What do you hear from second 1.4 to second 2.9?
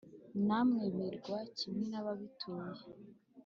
kimwe n’ababituye.